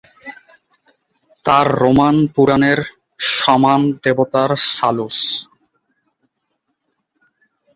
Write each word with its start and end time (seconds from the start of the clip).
তার 1.45 1.67
রোমান 1.81 2.15
পুরাণের 2.35 2.79
সমমান 3.31 3.81
দেবতা 4.03 4.43
সালুস। 4.75 5.19